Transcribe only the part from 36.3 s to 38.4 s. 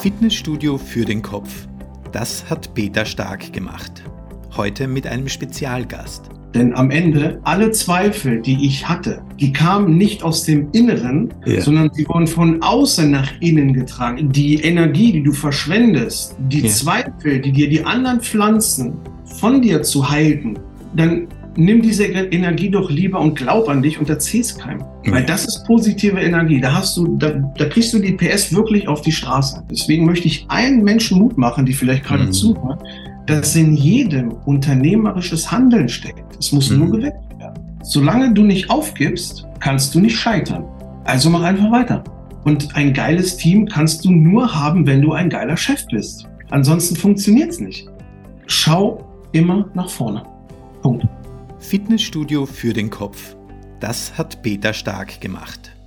Es muss mhm. nur geweckt werden. Solange